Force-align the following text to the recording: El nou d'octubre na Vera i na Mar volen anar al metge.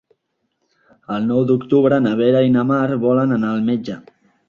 El 1.17 1.27
nou 1.33 1.45
d'octubre 1.51 2.01
na 2.07 2.17
Vera 2.25 2.43
i 2.49 2.53
na 2.57 2.67
Mar 2.73 2.83
volen 3.07 3.41
anar 3.41 3.57
al 3.57 3.67
metge. 3.73 4.05